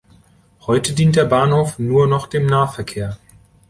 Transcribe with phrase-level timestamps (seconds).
[0.65, 3.19] Heute dient der Bahnhof nur noch dem Nahverkehr.